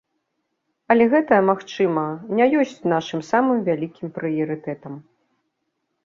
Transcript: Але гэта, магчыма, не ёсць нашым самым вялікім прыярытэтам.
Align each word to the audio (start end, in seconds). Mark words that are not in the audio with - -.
Але 0.93 1.05
гэта, 1.13 1.35
магчыма, 1.49 2.05
не 2.39 2.47
ёсць 2.61 2.79
нашым 2.93 3.21
самым 3.31 3.59
вялікім 3.67 4.07
прыярытэтам. 4.15 4.97